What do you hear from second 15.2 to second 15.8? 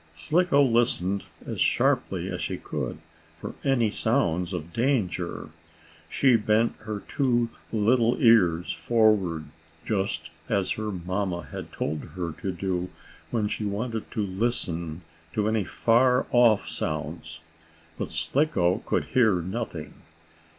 to any